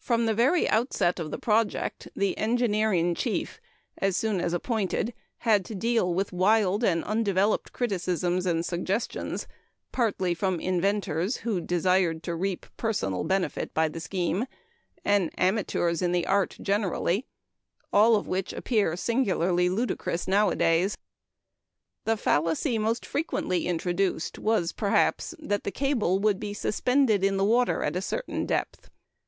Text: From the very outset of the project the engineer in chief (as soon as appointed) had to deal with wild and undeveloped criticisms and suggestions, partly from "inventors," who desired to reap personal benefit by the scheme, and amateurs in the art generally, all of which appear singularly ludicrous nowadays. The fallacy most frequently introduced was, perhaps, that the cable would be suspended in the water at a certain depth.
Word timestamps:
From 0.00 0.26
the 0.26 0.34
very 0.34 0.68
outset 0.68 1.20
of 1.20 1.30
the 1.30 1.38
project 1.38 2.08
the 2.16 2.36
engineer 2.36 2.92
in 2.92 3.14
chief 3.14 3.60
(as 3.98 4.16
soon 4.16 4.40
as 4.40 4.52
appointed) 4.52 5.14
had 5.46 5.64
to 5.66 5.74
deal 5.76 6.12
with 6.12 6.32
wild 6.32 6.82
and 6.82 7.04
undeveloped 7.04 7.72
criticisms 7.72 8.44
and 8.44 8.66
suggestions, 8.66 9.46
partly 9.92 10.34
from 10.34 10.58
"inventors," 10.58 11.36
who 11.46 11.60
desired 11.60 12.24
to 12.24 12.34
reap 12.34 12.66
personal 12.76 13.22
benefit 13.22 13.72
by 13.72 13.86
the 13.86 14.00
scheme, 14.00 14.46
and 15.04 15.30
amateurs 15.38 16.02
in 16.02 16.10
the 16.10 16.26
art 16.26 16.56
generally, 16.60 17.24
all 17.92 18.16
of 18.16 18.26
which 18.26 18.52
appear 18.52 18.96
singularly 18.96 19.68
ludicrous 19.68 20.26
nowadays. 20.26 20.98
The 22.04 22.16
fallacy 22.16 22.78
most 22.78 23.06
frequently 23.06 23.68
introduced 23.68 24.40
was, 24.40 24.72
perhaps, 24.72 25.36
that 25.38 25.62
the 25.62 25.70
cable 25.70 26.18
would 26.18 26.40
be 26.40 26.52
suspended 26.52 27.22
in 27.22 27.36
the 27.36 27.44
water 27.44 27.84
at 27.84 27.94
a 27.94 28.02
certain 28.02 28.44
depth. 28.44 28.90